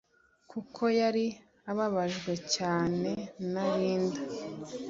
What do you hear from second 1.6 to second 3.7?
ababajwe cyane na